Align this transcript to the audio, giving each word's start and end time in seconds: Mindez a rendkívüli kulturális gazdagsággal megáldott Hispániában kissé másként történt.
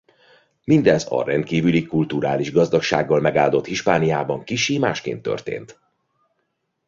Mindez 0.63 1.05
a 1.11 1.23
rendkívüli 1.23 1.85
kulturális 1.85 2.51
gazdagsággal 2.51 3.19
megáldott 3.19 3.65
Hispániában 3.65 4.43
kissé 4.43 4.77
másként 4.77 5.21
történt. 5.21 5.79